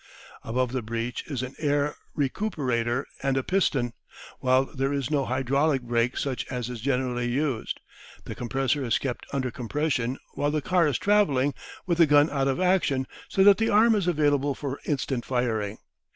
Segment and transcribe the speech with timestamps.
[0.43, 3.93] Above the breach is an air recuperator and a piston,
[4.39, 7.79] while there is no hydraulic brake such as is generally used.
[8.23, 11.53] The compressor is kept under compression while the car is travelling
[11.85, 15.77] with the gun out of action, so that the arm is available for instant firing.